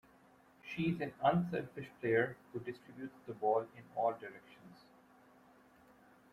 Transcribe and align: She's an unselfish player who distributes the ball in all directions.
She's 0.63 0.99
an 0.99 1.13
unselfish 1.23 1.87
player 1.99 2.35
who 2.51 2.59
distributes 2.59 3.13
the 3.27 3.35
ball 3.35 3.67
in 3.77 3.83
all 3.95 4.13
directions. 4.13 4.87